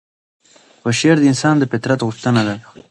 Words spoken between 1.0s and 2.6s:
د انسان د فطرت غوښتنه ده.